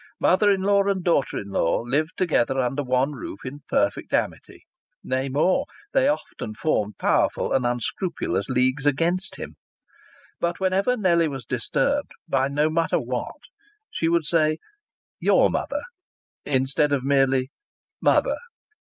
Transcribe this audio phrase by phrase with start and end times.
[0.19, 4.63] Mother in law and daughter in law lived together under one roof in perfect amity.
[5.03, 9.57] Nay, more, they often formed powerful and unscrupulous leagues against him.
[10.39, 13.41] But whenever Nellie was disturbed, by no matter what,
[13.91, 14.57] she would say
[15.19, 15.83] "your mother"
[16.47, 17.51] instead of merely
[18.01, 18.37] "mother!"